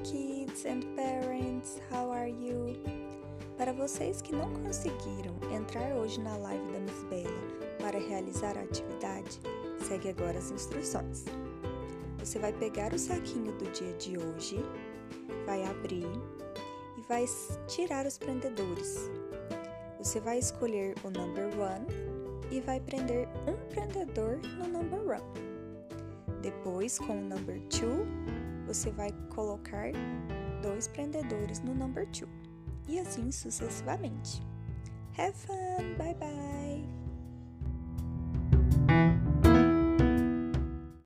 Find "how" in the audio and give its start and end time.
1.92-2.10